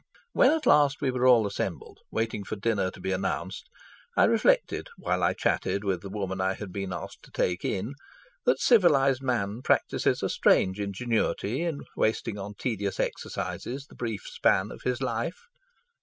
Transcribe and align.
When 0.33 0.49
at 0.49 0.65
last 0.65 0.99
we 0.99 1.11
were 1.11 1.27
all 1.27 1.45
assembled, 1.45 1.99
waiting 2.09 2.43
for 2.43 2.55
dinner 2.55 2.89
to 2.89 2.99
be 2.99 3.11
announced, 3.11 3.69
I 4.17 4.23
reflected, 4.23 4.87
while 4.97 5.21
I 5.21 5.33
chatted 5.35 5.83
with 5.83 6.01
the 6.01 6.09
woman 6.09 6.41
I 6.41 6.55
had 6.55 6.71
been 6.73 6.91
asked 6.91 7.21
to 7.21 7.31
"take 7.31 7.63
in," 7.63 7.93
that 8.47 8.59
civilised 8.59 9.21
man 9.21 9.61
practises 9.61 10.23
a 10.23 10.29
strange 10.29 10.79
ingenuity 10.79 11.61
in 11.61 11.81
wasting 11.95 12.39
on 12.39 12.55
tedious 12.55 12.99
exercises 12.99 13.85
the 13.85 13.95
brief 13.95 14.23
span 14.25 14.71
of 14.71 14.81
his 14.83 15.03
life. 15.03 15.37